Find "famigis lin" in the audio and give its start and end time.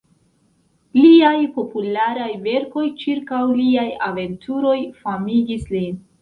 5.05-6.03